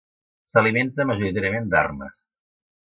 [0.53, 2.29] S'alimenta majoritàriament d'arnes.